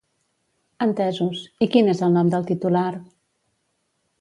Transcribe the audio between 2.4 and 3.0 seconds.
titular?